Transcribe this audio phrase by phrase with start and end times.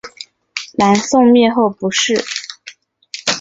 [0.79, 2.25] 南宋灭后不仕。